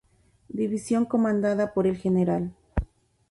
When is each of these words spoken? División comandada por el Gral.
División 0.49 1.05
comandada 1.05 1.75
por 1.75 1.85
el 1.85 1.99
Gral. 2.03 2.55